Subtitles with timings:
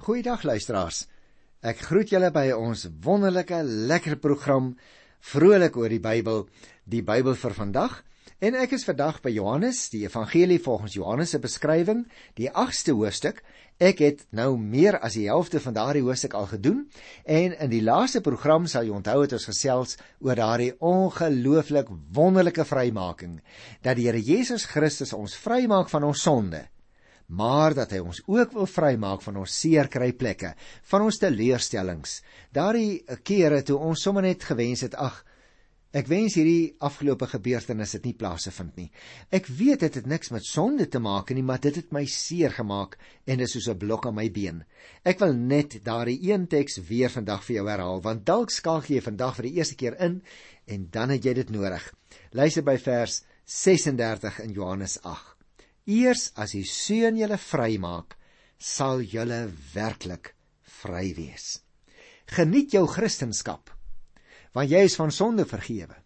[0.00, 1.02] Goeiedag luisteraars.
[1.60, 3.58] Ek groet julle by ons wonderlike
[3.90, 4.70] lekker program
[5.20, 6.46] Vrolik oor die Bybel,
[6.88, 7.98] die Bybel vir vandag.
[8.40, 12.06] En ek is vandag by Johannes, die Evangelie volgens Johannes se beskrywing,
[12.40, 13.44] die 8ste hoofstuk.
[13.76, 16.80] Ek het nou meer as die helfte van daardie hoofstuk al gedoen
[17.28, 22.64] en in die laaste program sal jy onthou het ons gesels oor daardie ongelooflik wonderlike
[22.64, 23.42] vrymaking
[23.84, 26.70] dat die Here Jesus Christus ons vrymaak van ons sonde
[27.30, 30.54] maar dat hy ons ook wil vrymaak van ons seerkryplekke,
[30.90, 32.20] van ons teleurstellings.
[32.54, 35.22] Daardie kere toe ons sommer net gewens het, ag,
[35.94, 38.88] ek wens hierdie afgelope gebeurtenis het nie plaasgevind nie.
[39.34, 42.54] Ek weet dit het niks met sonde te maak nie, maar dit het my seer
[42.54, 44.64] gemaak en dit is soos 'n blok aan my been.
[45.04, 49.02] Ek wil net daardie een teks weer vandag vir jou herhaal, want dalk skakel jy
[49.02, 50.22] vandag vir die eerste keer in
[50.66, 51.92] en dan het jy dit nodig.
[52.32, 55.39] Luister by vers 36 in Johannes 8.
[55.88, 58.16] Eers as die Seun julle vrymaak,
[58.58, 60.34] sal julle werklik
[60.82, 61.60] vry wees.
[62.30, 63.62] Geniet jou Christendom,
[64.54, 65.96] want jy is van sonde vergewe.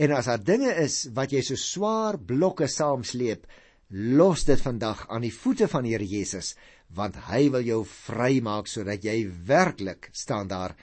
[0.00, 3.44] En as daar dinge is wat jy so swaar blokke saamsleep,
[3.90, 6.54] los dit vandag aan die voete van Here Jesus,
[6.88, 10.76] want hy wil jou vrymaak sodat jy werklik staan daar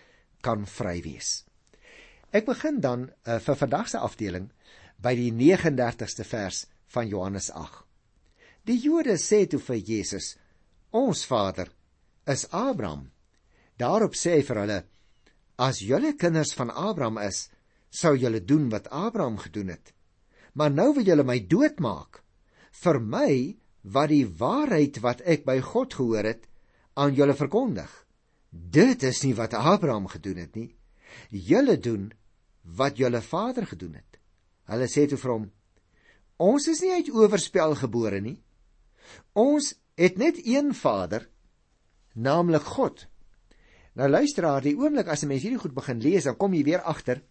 [0.45, 1.43] kan vry wees.
[2.35, 4.51] Ek begin dan uh, vir vandag se afdeling
[5.01, 7.86] by die 39ste vers van Johannes 8.
[8.67, 10.35] Die Jode sê toe vir Jesus:
[10.91, 11.69] "Ons Vader
[12.27, 13.11] is Abraham."
[13.79, 14.79] Daarop sê hy vir hulle:
[15.57, 17.49] "As julle kinders van Abraham is,
[17.89, 19.93] sou julle doen wat Abraham gedoen het.
[20.53, 22.23] Maar nou wil julle my doodmaak
[22.83, 26.43] vir my wat die waarheid wat ek by God gehoor het
[26.95, 27.91] aan julle verkondig.
[28.51, 30.75] Dit is nie wat Abraham gedoen het nie.
[31.31, 32.11] Julle doen
[32.63, 34.19] wat julle vader gedoen het."
[34.67, 35.51] Hulle sê toe vir hom:
[36.37, 38.43] "Ons is nie uit owerspel gebore nie."
[39.33, 41.27] Ons het net een Vader,
[42.13, 43.07] naamlik God.
[43.97, 46.63] Nou luister haar, die oomblik as 'n mens hierdie goed begin lees, dan kom jy
[46.63, 47.21] weer agter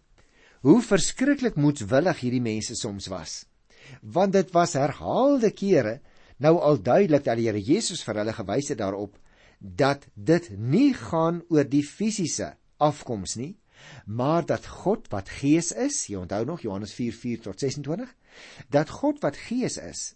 [0.61, 3.45] hoe verskriklik moedswillig hierdie mense soms was.
[4.01, 6.01] Want dit was herhaalde kere
[6.37, 9.17] nou al duidelik dat die Here Jesus vir hulle gewys het daarop
[9.59, 13.57] dat dit nie gaan oor die fisiese afkoms nie,
[14.05, 18.13] maar dat God wat Gees is, jy onthou nog Johannes 4:4 tot 26,
[18.69, 20.13] dat God wat Gees is,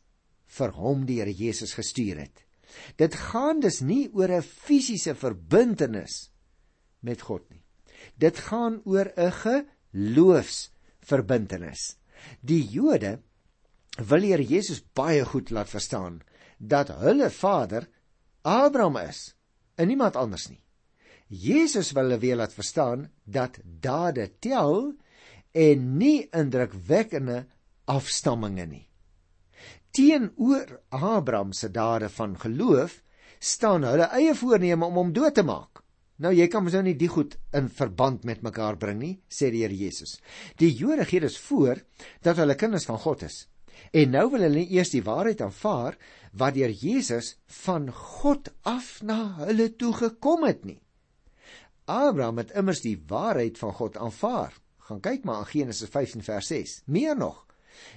[0.52, 2.42] vir hom die Here Jesus gestuur het.
[3.00, 6.32] Dit gaan dus nie oor 'n fisiese verbintenis
[7.02, 7.64] met God nie.
[8.18, 11.96] Dit gaan oor 'n geloofsverbintenis.
[12.42, 13.20] Die Jode
[13.98, 16.22] wil Here Jesus baie goed laat verstaan
[16.58, 17.90] dat hulle vader
[18.42, 19.36] Abraham is
[19.76, 20.64] en niemand anders nie.
[21.28, 24.94] Jesus wil hulle weer laat verstaan dat dade tel
[25.52, 27.46] en nie indrukwekkende
[27.86, 28.91] afstamminge nie
[29.92, 33.02] teenoor Abraham se dade van geloof
[33.40, 35.82] staan hulle eie voorneme om hom dood te maak.
[36.22, 39.50] Nou jy kan mos nou nie die goed in verband met mekaar bring nie, sê
[39.50, 40.20] die Here Jesus.
[40.62, 41.82] Die Jode gee dus voor
[42.22, 43.48] dat hulle kinders van God is.
[43.92, 45.98] En nou wil hulle eers die waarheid aanvaar
[46.38, 50.78] wat deur Jesus van God af na hulle toe gekom het nie.
[51.90, 54.54] Abraham het immers die waarheid van God aanvaar.
[54.88, 56.76] Gaan kyk maar in Genesis 15 vers 6.
[56.86, 57.46] Meer nog,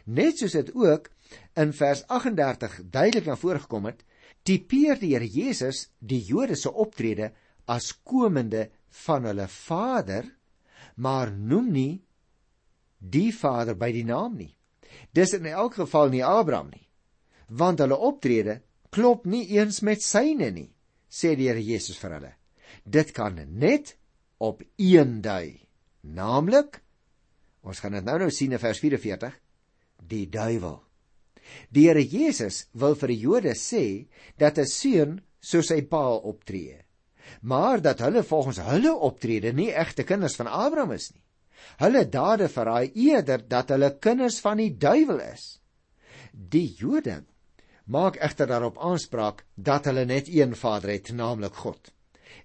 [0.04, 1.10] net soos dit ook
[1.58, 4.04] in vers 38 duidelik na vore gekom het,
[4.44, 7.32] tipeer die Here Jesus die Jode se optrede
[7.70, 8.68] as komende
[9.04, 10.28] van hulle Vader,
[10.96, 11.94] maar noem nie
[12.98, 14.52] die Vader by die naam nie.
[15.12, 16.86] Dis in elk geval nie Abraham nie,
[17.48, 18.60] want hulle optrede
[18.94, 20.70] klop nie eens met syne nie,
[21.10, 22.32] sê die Here Jesus vir hulle.
[22.84, 23.96] Dit kan net
[24.38, 25.60] op een dui,
[26.02, 26.82] naamlik
[27.64, 29.32] ons gaan dit nou nou sien in vers 44,
[30.08, 30.80] die duiwel.
[31.70, 34.06] Die Here Jesus wil vir die Jode sê
[34.38, 36.80] dat 'n seun soos sy pa optree,
[37.42, 41.22] maar dat hulle volgens hulle optrede nie egte kinders van Abraham is nie.
[41.80, 45.60] Hulle dade verraai eerder dat hulle kinders van die duiwel is.
[46.32, 47.24] Die Jode
[47.84, 51.92] maak egter daarop aanspraak dat hulle net een Vader het, naamlik God,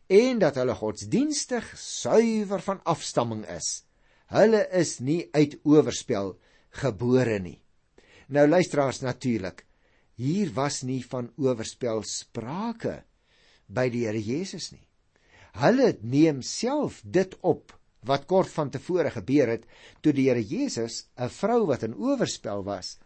[0.07, 3.83] en dat hulle godsdienstig suiwer van afstamming is.
[4.29, 6.35] Hulle is nie uit owerspel
[6.69, 7.57] gebore nie.
[8.29, 9.65] Nou luisteraars natuurlik.
[10.19, 13.03] Hier was nie van owerspel sprake
[13.67, 14.85] by die Here Jesus nie.
[15.59, 17.73] Hulle neem self dit op
[18.05, 19.65] wat kort van tevore gebeur het
[20.03, 22.97] toe die Here Jesus 'n vrou wat in owerspel was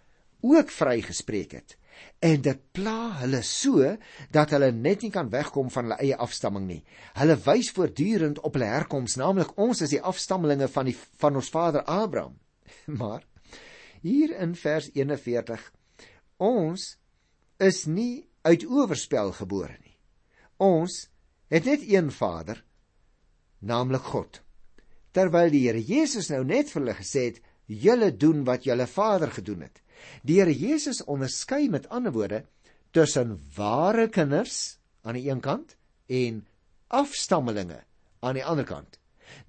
[0.42, 1.78] ook vrygespreek het.
[2.20, 3.98] En dit pla hulle so
[4.32, 6.84] dat hulle net nie kan wegkom van hulle eie afstamming nie.
[7.14, 11.50] Hulle wys voortdurend op hulle herkoms, naamlik ons is die afstammelinge van die van ons
[11.54, 12.40] vader Abraham.
[13.00, 13.24] Maar
[14.04, 15.64] hier in vers 41
[16.44, 16.86] ons
[17.64, 19.98] is nie uit owerspel gebore nie
[20.64, 21.08] ons
[21.54, 22.64] het net een Vader,
[23.60, 24.40] naamlik God.
[25.14, 29.32] Terwyl die Here Jesus nou net vir hulle gesê het, julle doen wat julle Vader
[29.32, 29.84] gedoen het.
[30.26, 32.44] Die Here Jesus onderskei met ander woorde
[32.94, 35.76] tussen ware kinders aan die een kant
[36.10, 36.44] en
[36.94, 37.84] afstammelinge
[38.22, 39.00] aan die ander kant.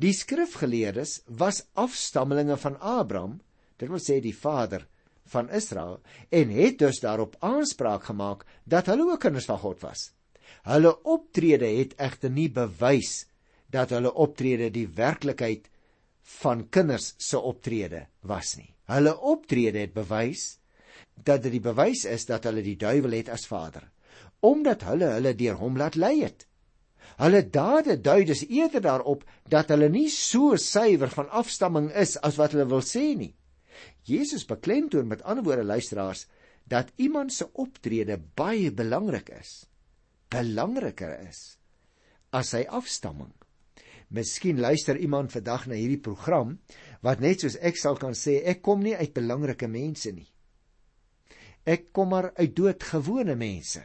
[0.01, 3.41] Die skrifgeleerdes was afstammelinge van Abraham,
[3.76, 4.87] dit wil sê die vader
[5.32, 10.11] van Israel en het dus daarop aanspraak gemaak dat hulle ook kinders van God was.
[10.65, 13.25] Hulle optrede het egter nie bewys
[13.73, 15.71] dat hulle optrede die werklikheid
[16.41, 18.71] van kinders se optrede was nie.
[18.88, 20.59] Hulle optrede het bewys
[21.15, 23.85] dat dit die bewys is dat hulle die duiwel het as vader,
[24.44, 26.47] omdat hulle hulle deur hom laat lei het.
[27.20, 32.38] Hulle dade dui dus eerder daarop dat hulle nie so suiwer van afstamming is as
[32.41, 33.35] wat hulle wil sê nie.
[34.05, 36.27] Jesus beklemtoon met ander woorde luisteraars
[36.69, 39.65] dat iemand se optrede baie belangrik is.
[40.29, 41.56] Belangriker is
[42.35, 43.33] as sy afstamming.
[44.15, 46.56] Miskien luister iemand vandag na hierdie program
[47.06, 50.27] wat net soos ek sal kan sê ek kom nie uit belangrike mense nie.
[51.65, 53.81] Ek kom maar uit doodgewone mense.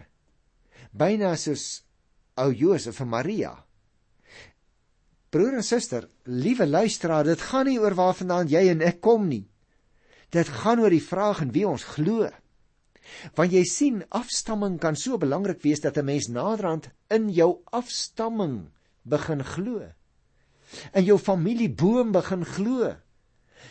[0.92, 1.84] Byna soos
[2.40, 3.54] ou Josef en Maria.
[5.30, 9.46] Broer en suster, liewe luisteraar, dit gaan nie oor waarvandaan jy en ek kom nie.
[10.30, 12.30] Dit gaan oor die vraag in wie ons glo.
[13.38, 18.70] Want jy sien, afstamming kan so belangrik wees dat 'n mens naderhand in jou afstamming
[19.04, 19.90] begin glo.
[20.94, 22.96] In jou familieboom begin glo.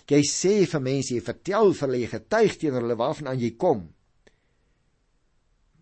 [0.09, 3.95] Jy sê vir mense, jy vertel vir hulle, jy getuig teenoor hulle waarvandaan jy kom.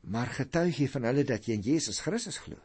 [0.03, 2.57] Maar getuig jy van hulle dat jy in Jesus Christus glo?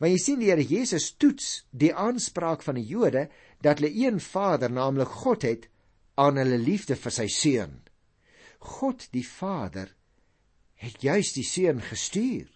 [0.00, 3.28] Want jy sien die Here Jesus toets die aanspraak van die Jode
[3.64, 5.68] dat hulle een Vader, naamlik God het
[6.16, 7.76] aan hulle liefde vir sy seun.
[8.58, 9.92] God die Vader
[10.80, 12.48] het juis die seun gestuur.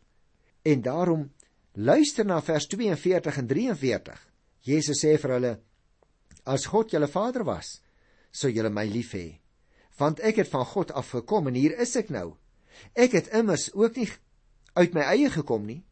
[0.64, 1.28] En daarom
[1.72, 4.18] luister na vers 42 en 43.
[4.60, 5.52] Jesus sê vir hulle:
[6.44, 7.78] As God julle Vader was,
[8.32, 9.40] sou julle my lief hê,
[9.98, 12.34] want ek het van God af gekom en hier is ek nou.
[12.96, 14.08] Ek het immers ook nie
[14.78, 15.82] uit my eie gekom nie,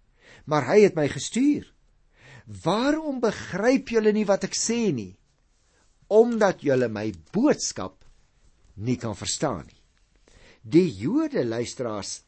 [0.47, 1.67] maar hy het my gestuur.
[2.65, 5.19] Waarom begryp julle nie wat ek sê nie?
[6.09, 8.05] Omdat julle my boodskap
[8.85, 9.81] nie kan verstaan nie.
[10.63, 12.23] Die Jode luisteraars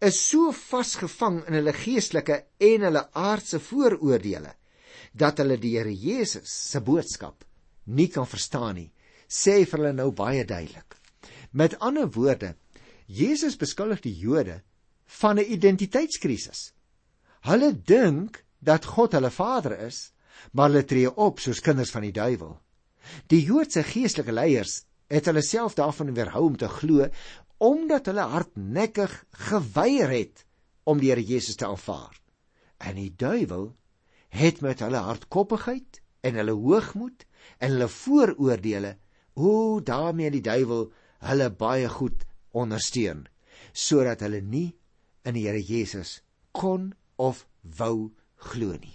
[0.00, 4.54] is so vasgevang in hulle geestelike en hulle aardse vooroordeele
[5.18, 7.44] dat hulle die Here Jesus se boodskap
[7.88, 8.90] nie kan verstaan nie.
[9.28, 10.96] Sê vir hulle nou baie duidelik.
[11.52, 12.54] Met ander woorde,
[13.06, 14.62] Jesus beskuldig die Jode
[15.20, 16.72] van 'n identiteitskrisis.
[17.48, 20.12] Hulle dink dat God hulle Vader is,
[20.52, 22.60] maar hulle tree op soos kinders van die duiwel.
[23.26, 27.08] Die Joodse geestelike leiers het hulle self daarvan weerhou om te glo
[27.58, 29.14] omdat hulle hardnekkig
[29.48, 30.44] geweier het
[30.88, 32.14] om die Here Jesus te aanvaar.
[32.78, 33.72] En die duiwel
[34.28, 37.24] het met hulle hardkoppigheid en hulle hoogmoed
[37.58, 38.94] en hulle vooroordeele
[39.34, 40.88] o daarmee die duiwel
[41.26, 42.24] hulle baie goed
[42.54, 43.26] ondersteun
[43.72, 44.70] sodat hulle nie
[45.26, 46.20] in die Here Jesus
[46.52, 47.46] kon of
[47.78, 48.10] wou
[48.50, 48.94] glo nie.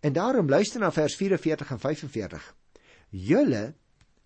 [0.00, 2.54] En daarom luister na vers 44 en 45.
[3.10, 3.74] Julle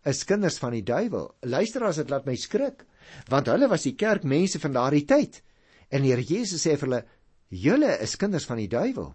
[0.04, 1.28] is kinders van die duiwel.
[1.46, 2.84] Luister as dit laat my skrik,
[3.30, 5.42] want hulle was die kerkmense van daardie tyd.
[5.90, 7.02] En die Here Jesus sê vir hulle:
[7.50, 9.14] "Julle is kinders van die duiwel.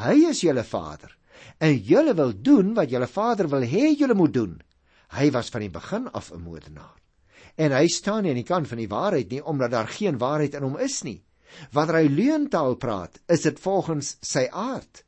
[0.00, 1.12] Hy is julle vader.
[1.60, 4.60] En julle wil doen wat julle vader wil hê julle moet doen.
[5.12, 6.96] Hy was van die begin af 'n moordenaar.
[7.56, 10.54] En hy staan nie aan die kant van die waarheid nie omdat daar geen waarheid
[10.54, 11.22] in hom is nie.
[11.72, 15.04] Wanneer hy leuntaal praat, is dit volgens sy aard,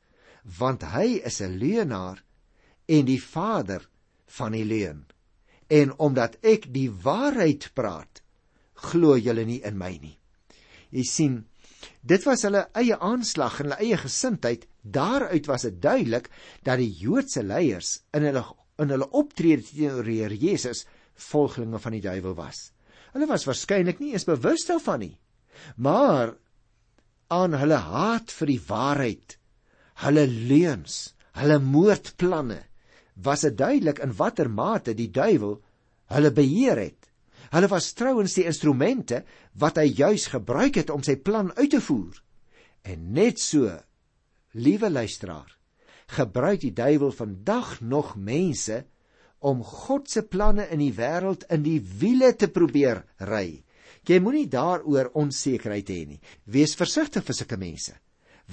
[0.59, 2.23] want hy is 'n leuenaar
[2.85, 3.89] en die vader
[4.37, 5.05] van die leuen.
[5.67, 8.21] En omdat ek die waarheid praat,
[8.91, 10.17] glo julle nie in my nie.
[10.93, 11.35] Jy sien,
[12.01, 14.67] dit was hulle eie aanslag en hulle eie gesindheid.
[14.81, 16.29] Daaruit was dit duidelik
[16.63, 20.83] dat die Joodse leiers in hulle in hulle optrede teenoor Jesus
[21.15, 22.73] volgelinge van die duiwel was.
[23.13, 25.13] Hulle was waarskynlik nie eens bewus daarvan nie
[25.75, 26.35] maar
[27.27, 29.37] aan hulle haat vir die waarheid,
[30.05, 32.61] hulle leuns, hulle moordplanne,
[33.15, 35.59] was dit duidelik in watter mate die duiwel
[36.11, 37.09] hulle beheer het.
[37.53, 39.23] Hulle was trouens die instrumente
[39.59, 42.17] wat hy juis gebruik het om sy plan uit te voer.
[42.83, 43.71] En net so,
[44.53, 45.49] liewe luisteraar,
[46.11, 48.83] gebruik die duiwel vandag nog mense
[49.45, 53.61] om God se planne in die wêreld in die wiele te probeer ry.
[54.05, 56.19] Jy moenie daaroor onsekerheid hê nie.
[56.45, 57.95] Wees versigtig vir sulke mense,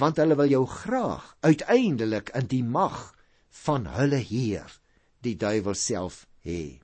[0.00, 3.11] want hulle wil jou graag uiteindelik in die mag
[3.64, 4.68] van hulle heer,
[5.23, 6.80] die duiwel self hê.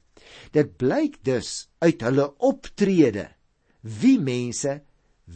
[0.53, 3.29] Dit blyk dus uit hulle optrede
[3.81, 4.81] wie mense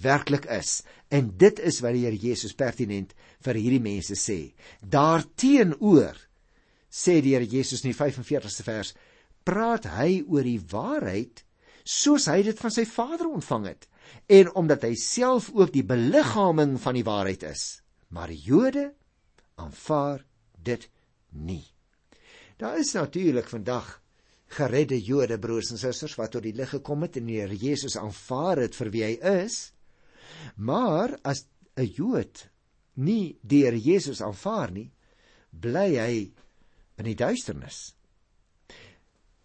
[0.03, 0.83] werklik is.
[1.09, 4.53] En dit is wat die Here Jesus pertinent vir hierdie mense sê.
[4.81, 6.19] Daarteenoor
[6.93, 8.93] sê die Here Jesus in die 45ste vers,
[9.45, 11.45] praat hy oor die waarheid
[11.83, 13.89] soos hy dit van sy Vader ontvang het
[14.31, 17.83] en omdat hy self ook die beliggaaming van die waarheid is.
[18.13, 18.93] Maar die Jode
[19.59, 20.23] aanvaar
[20.63, 20.87] dit
[21.33, 21.65] nie.
[22.57, 24.03] Daar is natuurlik vandag
[24.53, 27.97] geredde Jode broers en susters wat tot die lig gekom het en die Here Jesus
[27.97, 29.73] aanvaar het vir wie hy is.
[30.57, 31.47] Maar as
[31.77, 32.49] 'n Jood
[32.95, 34.91] nie die Here Jesus aanvaar nie,
[35.51, 36.33] bly hy
[36.99, 37.95] in die duisternis.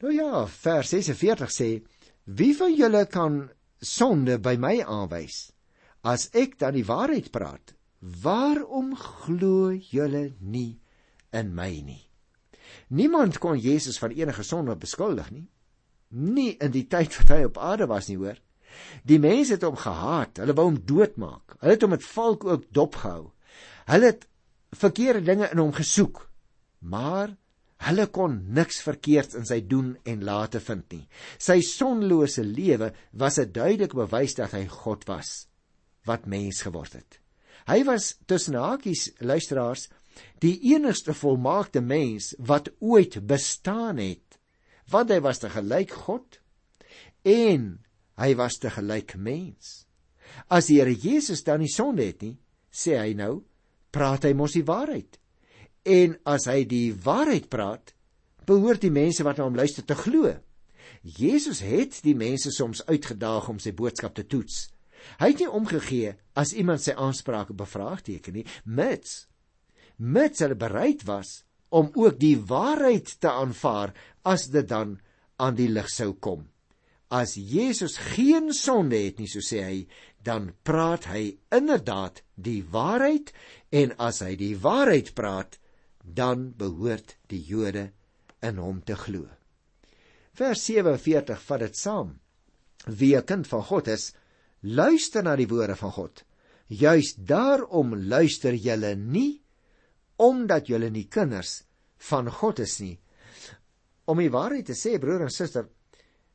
[0.01, 1.69] Nou ja, vers 46 sê:
[2.25, 3.49] Wie van julle kan
[3.81, 5.51] sonde by my aanwys
[6.03, 7.73] as ek dan die waarheid praat?
[7.99, 10.79] Waarom glo julle nie
[11.33, 12.03] in my nie?
[12.87, 15.47] Niemand kon Jesus van enige sonde beskuldig nie.
[16.09, 18.37] Nie in die tyd wat hy op aarde was nie, hoor.
[19.07, 21.57] Die mense het hom gehaat, hulle wou hom doodmaak.
[21.61, 23.31] Hulle het hom met valk ook dopgehou.
[23.87, 24.27] Hulle het
[24.75, 26.23] verkeerde dinge in hom gesoek.
[26.79, 27.35] Maar
[27.87, 31.03] hulle kon niks verkeerds in sy doen en late vind nie.
[31.37, 35.47] Sy sonlose lewe was 'n duidelike bewys dat hy God was
[36.05, 37.19] wat mens geword het.
[37.67, 39.89] Hy was tussen hakies luisteraars
[40.43, 44.39] die enigste volmaakte mens wat ooit bestaan het
[44.91, 46.39] want hy was te gelyk God
[47.27, 47.75] en
[48.17, 49.85] hy was te gelyk mens.
[50.47, 52.37] As die Here Jesus dan nie sonde het nie
[52.71, 53.43] sê hy nou
[53.91, 55.19] praat hy mos die waarheid.
[55.87, 57.93] En as hy die waarheid praat
[58.47, 60.31] behoort die mense wat na hom luister te glo.
[61.03, 64.67] Jesus het die mense soms uitgedaag om sy boodskap te toets.
[65.19, 69.26] Hy het nie omgegee as iemand sy aansprake bevraagteken nie mits
[69.97, 74.97] mits hulle bereid was om ook die waarheid te aanvaar as dit dan
[75.37, 76.47] aan die lig sou kom.
[77.09, 79.77] As Jesus geen sonde het nie, so sê hy,
[80.23, 83.31] dan praat hy inderdaad die waarheid
[83.71, 85.55] en as hy die waarheid praat,
[86.03, 87.91] dan behoort die Jode
[88.43, 89.27] in hom te glo.
[90.37, 92.19] Vers 47 vat dit saam.
[92.87, 94.13] Wie 'n kind van God is,
[94.61, 96.23] luister na die woorde van God.
[96.67, 99.41] Juis daarom luister julle nie
[100.17, 101.61] omdat julle nie kinders
[102.09, 102.95] van God is nie.
[104.07, 105.67] Om die waarheid te sê, broer en suster,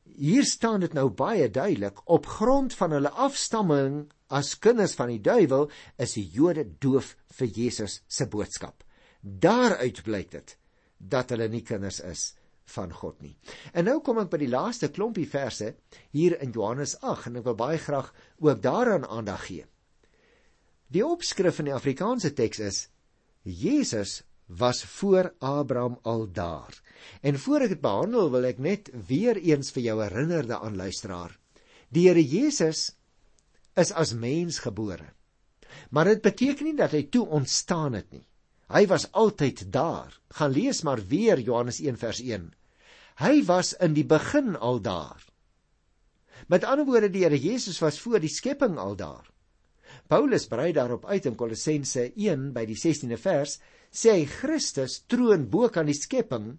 [0.03, 5.21] hier staan dit nou baie duidelik op grond van hulle afstamming as kinders van die
[5.23, 5.69] duiwel
[6.01, 8.83] is die Jode doof vir Jesus se boodskap.
[9.21, 10.55] Daaruit blyk dit
[10.97, 12.33] dat hulle nie kinders is
[12.75, 13.33] van God nie.
[13.73, 15.73] En nou kom ek by die laaste klompie verse
[16.15, 19.65] hier in Johannes 8 en ek wil baie graag ook daaraan aandag gee.
[20.93, 22.79] Die opskrif in die Afrikaanse teks is
[23.43, 26.81] Jesus was voor Abraham al daar.
[27.21, 31.35] En voor ek dit behandel, wil ek net weer eens vir jou herinner daan luisteraar.
[31.93, 32.93] Die Here Jesus
[33.75, 35.11] is as mens gebore.
[35.89, 38.25] Maar dit beteken nie dat hy toe ontstaan het nie.
[38.73, 40.13] Hy was altyd daar.
[40.33, 42.49] Gaan lees maar weer Johannes 1 vers 1.
[43.21, 45.21] Hy was in die begin al daar.
[46.47, 49.32] Met ander woorde die Here Jesus was voor die skepping al daar.
[50.13, 53.55] Paulus brei daarop uit in Kolossense 1 by die 16de vers,
[53.89, 56.51] sê hy Christus troon bo kan die skepping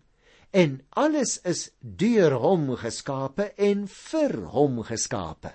[0.58, 5.52] en alles is deur hom geskape en vir hom geskape.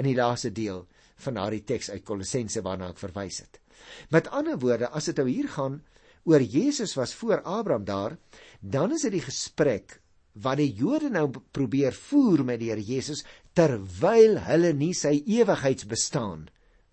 [0.00, 0.86] In die laaste deel
[1.26, 3.60] van daardie teks uit Kolossense waarna ek verwys het.
[4.08, 5.82] Met ander woorde, as dit nou hier gaan
[6.24, 8.16] oor Jesus was voor Abraham daar,
[8.62, 9.98] dan is dit die gesprek
[10.32, 13.20] wat die Jode nou probeer voer met die Here Jesus
[13.52, 16.48] terwyl hulle nie sy ewigheidsbestaan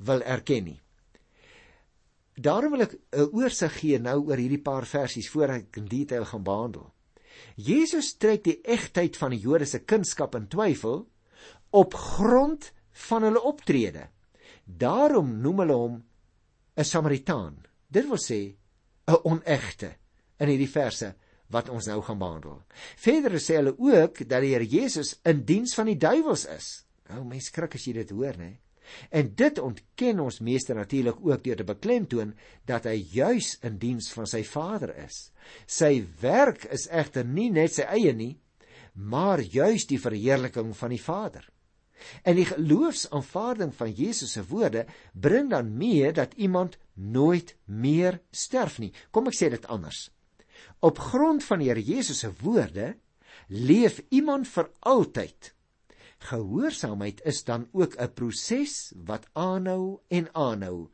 [0.06, 0.80] wil erken nie.
[2.42, 6.26] Daarom wil ek 'n oorsig gee nou oor hierdie paar versies voor ek in detail
[6.26, 6.92] gaan behandel.
[7.56, 11.08] Jesus trek die egtheid van die Jode se kunskap in twyfel
[11.70, 14.10] op grond van hulle optrede.
[14.66, 16.04] Daarom noem hulle hom
[16.78, 17.66] 'n Samaritaan.
[17.88, 18.56] Dit wil sê
[19.08, 19.96] 'n onegte
[20.40, 21.16] in hierdie verse
[21.50, 22.62] wat ons nou gaan behandel.
[22.96, 26.86] Verder sê hulle ook dat die Here Jesus in diens van die duiwels is.
[27.10, 28.60] Nou mense skrik as jy dit hoor, né?
[29.10, 32.34] En dit ontken ons meester natuurlik ook deur te beklemtoon
[32.66, 35.32] dat hy juis in diens van sy Vader is.
[35.66, 38.36] Sy werk is egter nie net sy eie nie,
[38.94, 41.48] maar juis die verheerliking van die Vader.
[42.26, 48.80] En die geloofsaanvaarding van Jesus se woorde bring dan mee dat iemand nooit meer sterf
[48.82, 48.92] nie.
[49.12, 50.10] Kom ek sê dit anders.
[50.82, 52.96] Op grond van die Here Jesus se woorde
[53.48, 55.54] leef iemand vir altyd
[56.22, 60.90] Gehoorsaamheid is dan ook 'n proses wat aanhou en aanhou.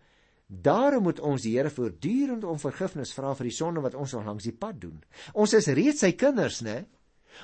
[0.48, 4.25] Daarom moet ons die Here voortdurend om vergifnis vra vir die sonde wat ons nog
[4.25, 5.03] langs die pad doen.
[5.34, 6.86] Ons is reeds sy kinders, né?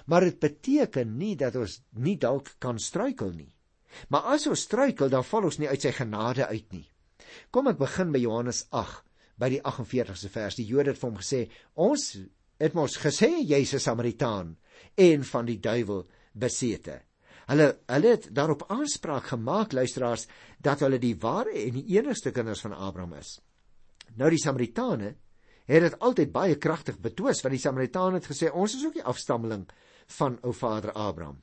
[0.06, 3.52] Maar dit beteken nie dat ons nie dalk kan struikel nie.
[4.10, 6.88] Maar as ons struikel, dan val ons nie uit sy genade uit nie.
[7.52, 9.04] Kom ek begin by Johannes 8
[9.38, 10.56] by die 48ste vers.
[10.56, 12.18] Die Jode het vir hom gesê: "Ons
[12.60, 14.58] het mos gesê jy's 'n Samaritaan
[14.98, 17.02] en van die duiwel besete."
[17.50, 20.28] Hulle hulle het daarop aanspraak gemaak luisteraars
[20.64, 23.40] dat hulle die ware en die enigste kinders van Abraham is.
[24.16, 25.16] Nou die Samaritane
[25.68, 29.10] het dit altyd baie kragtig betwis want die Samaritane het gesê ons is ook die
[29.14, 29.66] afstammeling
[30.20, 31.42] van ou vader Abraham.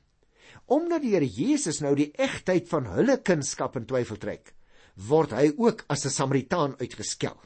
[0.65, 4.53] Omdat die Here Jesus nou die egtheid van hulle kunskap in twyfel trek,
[4.95, 7.37] word hy ook as 'n Samaritaan uitgeskel.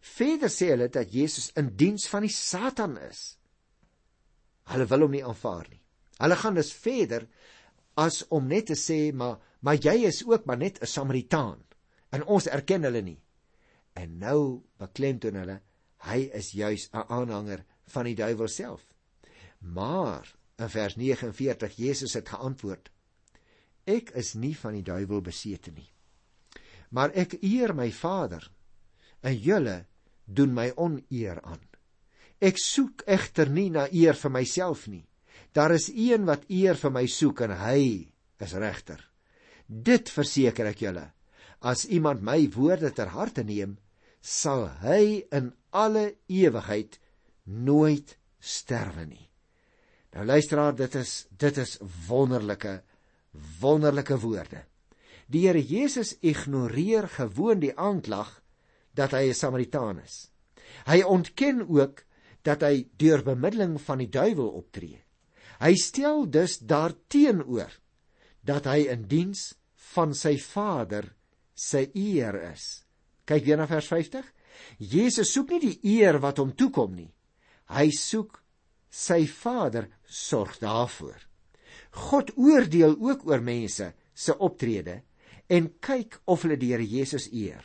[0.00, 3.38] Verder sê hulle dat Jesus in diens van die Satan is.
[4.72, 5.82] Hulle wil hom nie aanvaar nie.
[6.18, 7.28] Hulle gaan dus verder
[7.94, 11.62] as om net te sê maar maar jy is ook maar net 'n Samaritaan
[12.10, 13.20] en ons erken hulle nie.
[13.92, 15.60] En nou beklemtoon hulle
[16.08, 18.82] hy is juis 'n aanhanger van die duiwel self.
[19.58, 22.90] Maar in vers 49 Jesus het geantwoord:
[23.84, 25.90] Ek is nie van die duiwel besete nie.
[26.90, 28.50] Maar ek eer my Vader
[29.20, 29.86] en julle
[30.24, 31.62] doen my oneer aan.
[32.38, 35.06] Ek soek egter nie na eer vir myself nie.
[35.52, 38.08] Daar is een wat eer vir my soek en hy
[38.40, 39.00] is regter.
[39.66, 41.10] Dit verseker ek julle.
[41.60, 43.76] As iemand my woorde ter harte neem,
[44.20, 46.98] sal hy in alle ewigheid
[47.44, 49.28] nooit sterwe nie.
[50.12, 51.78] Nou luisteraar, dit is dit is
[52.08, 52.80] wonderlike
[53.60, 54.64] wonderlike woorde.
[55.32, 58.42] Die Here Jesus ignoreer gewoon die aanklag
[58.94, 60.30] dat hy 'n Samaritaan is.
[60.86, 62.04] Hy ontken ook
[62.42, 65.01] dat hy deur bemiddeling van die duiwel optree.
[65.62, 67.70] Hy stel dus daarteenoor
[68.42, 69.52] dat hy in diens
[69.94, 71.06] van sy Vader
[71.54, 72.82] se eer is.
[73.28, 74.26] Kyk weer na vers 50.
[74.78, 77.10] Jesus soek nie die eer wat hom toekom nie.
[77.70, 78.40] Hy soek
[78.90, 81.20] sy Vader sorg daarvoor.
[82.10, 85.02] God oordeel ook oor mense se optrede
[85.52, 87.62] en kyk of hulle die Here Jesus eer.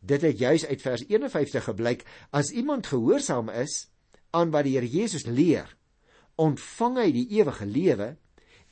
[0.00, 3.88] Dit het juis uit vers 51 gebleik as iemand gehoorsaam is
[4.30, 5.68] aan wat die Here Jesus leer,
[6.38, 8.08] ontvang hy die ewige lewe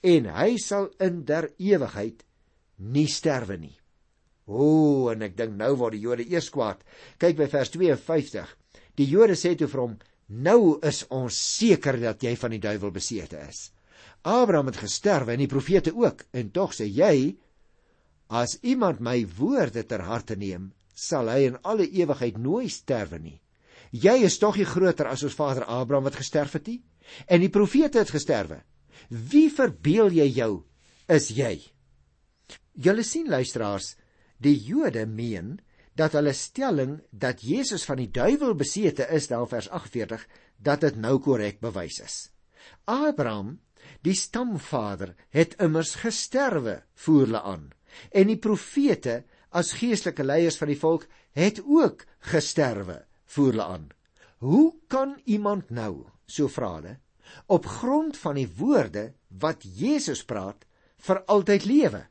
[0.07, 2.23] en hy sal in der ewigheid
[2.79, 3.75] nie sterwe nie.
[4.47, 6.83] O, en ek dink nou word die Jode eers kwaad.
[7.19, 8.53] Kyk by vers 52.
[9.01, 9.97] Die Jode sê toe vir hom:
[10.29, 13.73] "Nou is ons seker dat jy van die duiwel besete is.
[14.23, 17.37] Abraham het gesterwe en die profete ook, en tog sê jy:
[18.29, 23.41] As iemand my woorde ter harte neem, sal hy in alle ewigheid nooit sterwe nie.
[23.91, 26.83] Jy is tog nie groter as ons vader Abraham wat gesterf het nie
[27.27, 28.63] en die profete het gesterwe.
[29.09, 30.53] Wie verbeel jy jou
[31.13, 31.55] is jy?
[32.77, 33.95] Julle sien luisteraars,
[34.43, 35.57] die Jode meen
[35.97, 40.27] dat hulle stelling dat Jesus van die duiwel besete is, daar vers 48,
[40.61, 42.17] dat dit nou korrek bewys is.
[42.85, 43.57] Abraham,
[44.05, 47.71] die stamvader, het immers gesterwe, voer hulle aan.
[48.13, 49.23] En die profete
[49.57, 53.01] as geestelike leiers van die volk het ook gesterwe,
[53.33, 53.89] voer hulle aan.
[54.45, 56.97] Hoe kan iemand nou, so vra hulle,
[57.47, 60.65] op grond van die woorde wat Jesus praat,
[61.07, 62.03] vir altyd lewe?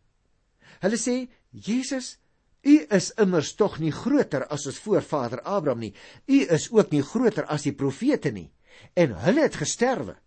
[0.84, 1.16] Hulle sê,
[1.52, 2.18] Jesus,
[2.66, 5.94] u is immers tog nie groter as ons voorvader Abraham nie.
[6.28, 8.50] U is ook nie groter as die profete nie.
[8.98, 10.18] En hulle het gesterwe.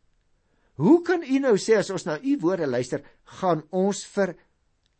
[0.78, 3.02] Hoe kan u nou sê as ons na u woorde luister,
[3.40, 4.36] gaan ons vir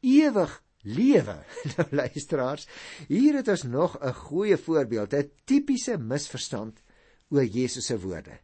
[0.03, 1.37] ewig lewe.
[1.77, 2.67] Nou luisteraars,
[3.09, 6.83] hier het ons nog 'n goeie voorbeeld, 'n tipiese misverstand
[7.31, 8.39] oor Jesus se woorde.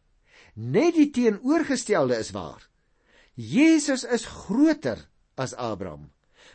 [0.55, 2.63] Net die teenoorgestelde is waar.
[3.35, 5.01] Jesus is groter
[5.35, 6.11] as Abraham.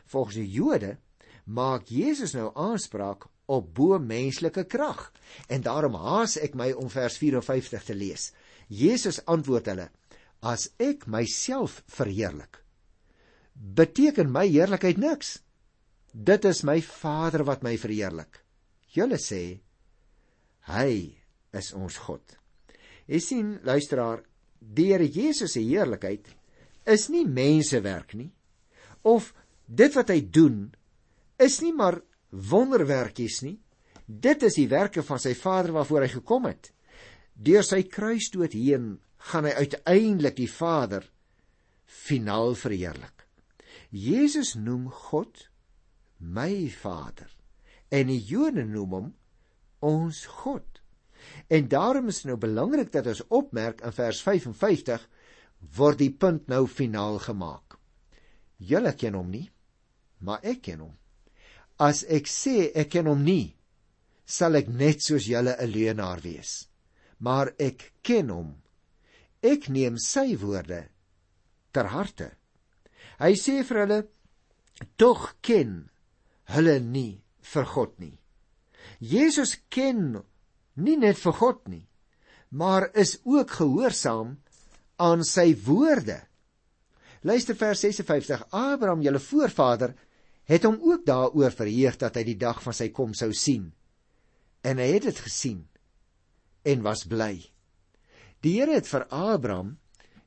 [0.08, 0.96] Volgens die Jode
[1.44, 5.10] maak Jesus nou aanspraak op bo menslike krag.
[5.48, 8.30] En daarom haas ek my om vers 54 te lees.
[8.68, 9.88] Jesus antwoord hulle:
[10.40, 12.62] As ek myself verheerlik,
[13.52, 15.40] beteken my heerlikheid niks.
[16.12, 18.40] Dit is my Vader wat my verheerlik.
[18.90, 19.60] Julle sê
[20.72, 20.92] hy
[21.54, 22.39] is ons God.
[23.10, 24.22] Jy sien, luisteraar,
[24.60, 26.28] die Here Jesus se heerlikheid
[26.90, 28.30] is nie mensewerk nie.
[29.02, 29.32] Of
[29.66, 30.68] dit wat hy doen
[31.40, 31.98] is nie maar
[32.30, 33.56] wonderwerkies nie.
[34.06, 36.70] Dit is die werke van sy Vader waarvoor hy gekom het.
[37.34, 38.98] Deur sy kruisdood heen
[39.30, 41.06] gaan hy uiteindelik die Vader
[41.90, 43.26] finaal verheerlik.
[43.90, 45.48] Jesus noem God
[46.18, 47.30] my Vader.
[47.90, 49.08] En die Jode noem hom
[49.82, 50.79] ons God.
[51.48, 55.06] En daarom is nou belangrik dat ons opmerk in vers 55
[55.76, 57.76] word die punt nou finaal gemaak.
[58.56, 59.46] Julle ken hom nie,
[60.20, 60.94] maar ek ken hom.
[61.80, 63.56] As ek sê ek ken hom nie,
[64.24, 66.68] sal ek net soos julle 'n leienaar wees.
[67.18, 68.62] Maar ek ken hom.
[69.42, 70.88] Ek neem sy woorde
[71.72, 72.36] ter harte.
[73.18, 74.00] Hy sê vir hulle
[74.96, 75.90] Tog ken
[76.54, 77.20] hulle nie
[77.52, 78.16] vir God nie.
[79.00, 80.22] Jesus ken
[80.74, 81.86] nie net vir God nie,
[82.50, 84.36] maar is ook gehoorsaam
[85.00, 86.20] aan sy woorde.
[87.22, 88.46] Luister vers 56.
[88.50, 89.94] Abraham, julle voorvader,
[90.48, 93.70] het hom ook daaroor verheug dat hy die dag van sy kom sou sien.
[94.64, 95.66] En hy het dit gesien
[96.68, 97.36] en was bly.
[98.44, 99.76] Die Here het vir Abraham,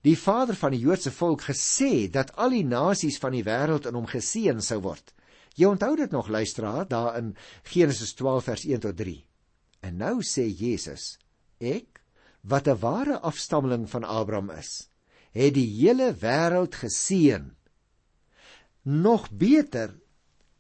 [0.06, 3.98] die vader van die Joodse volk, gesê dat al die nasies van die wêreld in
[3.98, 5.14] hom geseën sou word.
[5.58, 7.36] Jy onthou dit nog luisteraar daar in
[7.70, 9.20] Genesis 12 vers 1 tot 3.
[9.84, 11.18] En nou sê Jesus,
[11.60, 12.00] ek
[12.42, 14.90] wat 'n ware afstammeling van Abraham is,
[15.32, 17.52] het die hele wêreld geseën.
[18.84, 19.96] Nog beter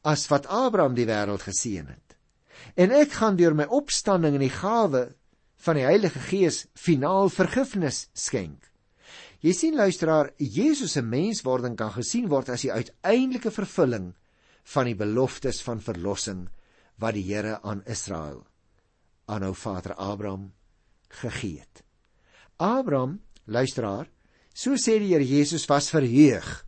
[0.01, 2.17] as wat Abraham die wêreld geseën het.
[2.75, 5.15] En ek gaan deur my opstanding en die gawe
[5.55, 8.71] van die Heilige Gees finaal vergifnis skenk.
[9.39, 14.13] Jy sien luisteraar, Jesus se menswording kan gesien word as die uiteindelike vervulling
[14.63, 16.49] van die beloftes van verlossing
[16.95, 18.43] wat die Here aan Israel
[19.25, 20.51] aan ou vader Abraham
[21.21, 21.83] gegee het.
[22.57, 24.07] Abraham, luisteraar,
[24.53, 26.65] so sê die Here Jesus was verheug.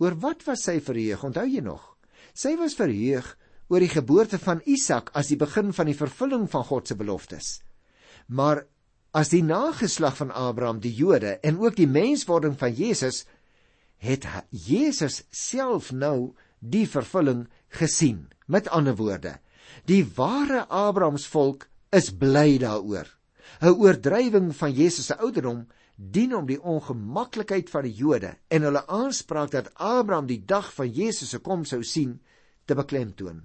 [0.00, 1.24] Oor wat was sy verheug?
[1.26, 1.82] Onthou jy nog?
[2.34, 3.34] Sy was verheug
[3.70, 7.60] oor die geboorte van Isak as die begin van die vervulling van God se beloftes.
[8.26, 8.64] Maar
[9.14, 13.24] as die nageslag van Abraham, die Jode en ook die menswording van Jesus,
[14.00, 18.28] het Jesus self nou die vervulling gesien.
[18.46, 19.38] Met ander woorde,
[19.86, 23.08] die ware Abrahamsvolk is bly daaroor.
[23.60, 28.86] 'n Oordrywing van Jesus se ouderdom dien om die ongemaklikheid van die Jode en hulle
[28.86, 32.20] aanspraak dat Abraham die dag van Jesus se koms sou sien
[32.64, 33.42] te beklemtoon.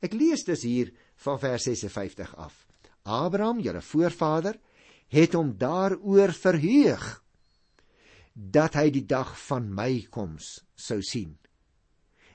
[0.00, 0.92] Ek lees dus hier
[1.24, 2.66] van vers 56 af.
[3.02, 4.58] Abraham, julle voorvader,
[5.08, 7.24] het hom daaroor verheug
[8.34, 11.34] dat hy die dag van my koms sou sien.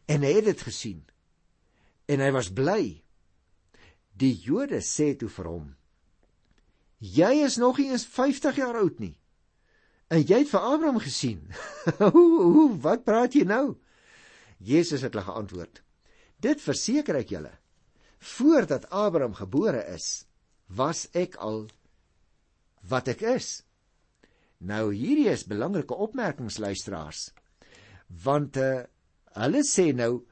[0.10, 1.04] En hy het dit gesien.
[2.12, 3.03] En hy was bly.
[4.13, 5.76] Die Jode sê toe vir hom:
[6.99, 9.17] "Jy is nog nie eens 50 jaar oud nie.
[10.10, 11.41] En jy het vir Abraham gesien.
[12.13, 13.78] hoe hoe wat praat jy nou?"
[14.60, 15.82] Jesus het hulle geantwoord:
[16.39, 17.52] Dit verseker ek julle.
[18.23, 20.26] Voordat Abraham gebore is,
[20.67, 21.65] was ek al
[22.88, 23.63] wat ek is.
[24.63, 27.32] Nou hierdie is belangrike opmerkings luisteraars.
[28.23, 28.86] Want uh,
[29.36, 30.23] hulle sê nou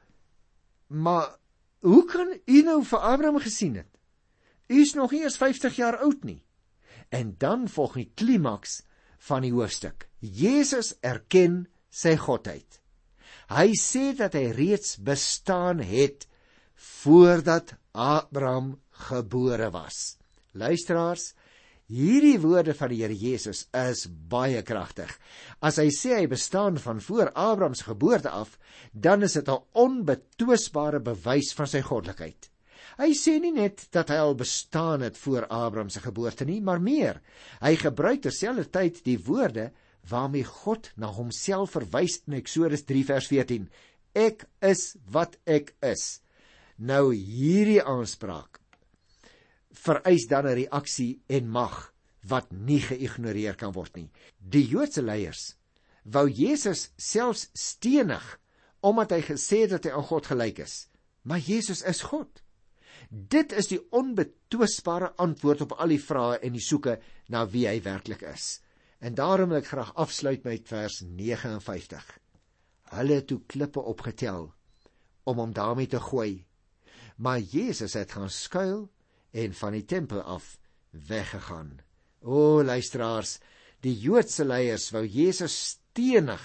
[0.92, 1.36] maar
[1.82, 3.90] hoe kan u nou vir Abraham gesien het?
[4.70, 6.40] U is nog nie eens 50 jaar oud nie.
[7.10, 8.82] En dan volg die klimaks
[9.28, 10.06] van die hoofstuk.
[10.18, 12.78] Jesus erken sy godheid.
[13.52, 16.28] Hy sê dat hy reeds bestaan het
[17.02, 20.16] voordat Abraham gebore was.
[20.56, 21.32] Luisteraars,
[21.90, 25.10] hierdie woorde van die Here Jesus is baie kragtig.
[25.60, 28.58] As hy sê hy bestaan van voor Abraham se geboorte af,
[28.92, 32.50] dan is dit 'n onbetwisbare bewys van sy goddelikheid.
[32.98, 36.80] Hy sê nie net dat hy al bestaan het voor Abraham se geboorte nie, maar
[36.80, 37.20] meer.
[37.60, 39.72] Hy gebruik terselfdertyd die woorde
[40.08, 43.68] waarmee God na homself verwys in Eksodus 3 vers 14.
[44.14, 46.20] Ek is wat ek is.
[46.76, 48.61] Nou hierdie aanspraak
[49.72, 51.92] vereis dan 'n reaksie en mag
[52.28, 54.10] wat nie geïgnoreer kan word nie.
[54.38, 55.56] Die Joodse leiers
[56.04, 58.38] wou Jesus selfs stenig
[58.82, 60.88] omdat hy gesê het dat hy aan God gelyk is.
[61.22, 62.42] Maar Jesus is God.
[63.10, 67.78] Dit is die onbetwisbare antwoord op al die vrae en die soeke na wie hy
[67.82, 68.60] werklik is.
[69.02, 72.02] En daarom wil ek graag afsluit met vers 59.
[72.92, 74.50] Hulle het toe klippe opgetel
[75.24, 76.44] om hom daarmee te gooi.
[77.16, 78.88] Maar Jesus het gaan skuil
[79.32, 80.56] en van die tempel af
[81.08, 81.80] weggegaan.
[82.22, 83.38] O luisteraars,
[83.82, 86.44] die Joodse leiers wou Jesus stenig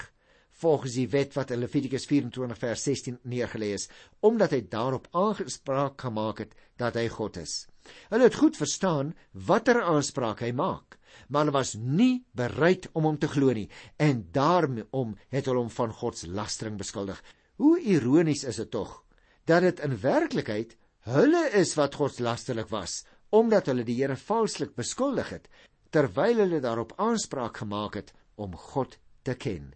[0.58, 3.90] volgens die wet wat in Levitikus 24 vers 16 neergelê is,
[4.26, 7.68] omdat hy daarop aangespraak gemaak het dat hy God is.
[8.10, 9.14] Hulle het goed verstaan
[9.48, 10.98] watter aanspraak hy maak
[11.28, 13.68] maar hulle was nie bereid om hom te glo nie
[14.04, 17.20] en daarom het hulle hom van God se lastering beskuldig.
[17.58, 19.02] Hoe ironies is dit tog
[19.48, 20.76] dat dit in werklikheid
[21.08, 23.04] hulle is wat God lasterlik was
[23.36, 25.48] omdat hulle die Here valslik beskuldig het
[25.96, 29.72] terwyl hulle daarop aanspraak gemaak het om God te ken.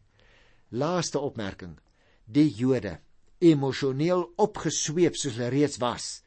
[0.70, 1.78] Laaste opmerking.
[2.26, 3.00] Die Jode,
[3.40, 6.22] emosioneel opgesweep soos hulle reeds was,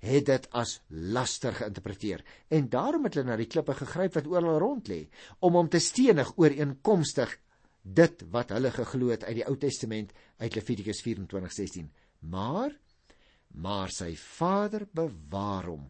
[0.00, 2.24] het dit as laster geïnterpreteer
[2.56, 5.02] en daarom het hulle na die klippe gegryp wat oral rond lê
[5.44, 7.34] om hom te stenig ooreenkomstig
[7.82, 11.90] dit wat hulle geglo het uit die Ou Testament uit Levitikus 24:16
[12.32, 12.72] maar
[13.54, 15.88] maar sy vader bewaar hom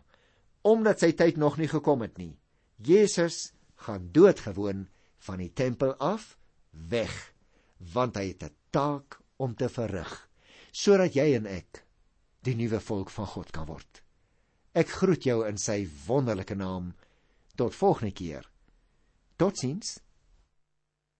[0.62, 2.36] omdat sy tyd nog nie gekom het nie
[2.76, 3.52] Jesus
[3.86, 4.88] gaan doodgewoon
[5.26, 6.36] van die tempel af
[6.70, 7.32] weg
[7.94, 10.28] want hy het 'n taak om te verrig
[10.72, 11.84] sodat jy en ek
[12.46, 14.02] die nuwe volk van God kan word.
[14.72, 16.92] Ek groet jou in sy wonderlike naam.
[17.58, 18.46] Tot volgende keer.
[19.36, 19.98] Totsiens.